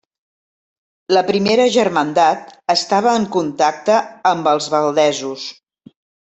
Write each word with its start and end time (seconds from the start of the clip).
La 1.17 1.21
primera 1.27 1.67
germandat 1.75 2.49
estava 2.75 3.15
en 3.21 3.29
contacte 3.37 4.01
amb 4.33 4.53
els 4.57 4.73
valdesos. 4.77 5.49